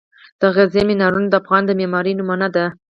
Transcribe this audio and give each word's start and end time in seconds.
د 0.41 0.41
غزني 0.55 0.83
مینارونه 0.89 1.27
د 1.29 1.33
افغان 1.41 1.63
د 1.65 1.71
معمارۍ 1.79 2.13
نمونه 2.19 2.47
دي. 2.55 2.65